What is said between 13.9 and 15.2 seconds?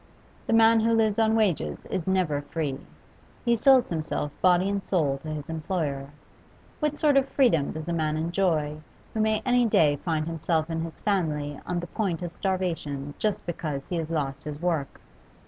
has lost his work?